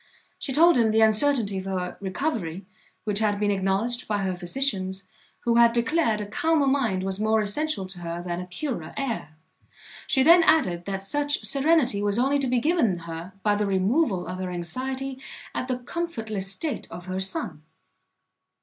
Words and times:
She 0.39 0.51
told 0.51 0.79
him 0.79 0.89
the 0.89 1.01
uncertainty 1.01 1.59
of 1.59 1.65
her 1.65 1.95
recovery 1.99 2.65
which 3.03 3.19
had 3.19 3.39
been 3.39 3.51
acknowledged 3.51 4.07
by 4.07 4.23
her 4.23 4.33
physicians, 4.35 5.07
who 5.41 5.57
had 5.57 5.73
declared 5.73 6.19
a 6.21 6.25
calmer 6.25 6.65
mind 6.65 7.03
was 7.03 7.19
more 7.19 7.39
essential 7.39 7.85
to 7.85 7.99
her 7.99 8.19
than 8.19 8.41
a 8.41 8.47
purer 8.47 8.95
air. 8.97 9.35
She 10.07 10.23
then 10.23 10.41
added, 10.41 10.85
that 10.85 11.03
such 11.03 11.43
serenity 11.45 12.01
was 12.01 12.17
only 12.17 12.39
to 12.39 12.47
be 12.47 12.57
given 12.59 12.97
her, 12.97 13.33
by 13.43 13.53
the 13.53 13.67
removal 13.67 14.25
of 14.25 14.39
her 14.39 14.49
anxiety 14.49 15.21
at 15.53 15.67
the 15.67 15.77
comfortless 15.77 16.51
state 16.51 16.87
of 16.91 17.05
her 17.05 17.19
son. 17.19 17.61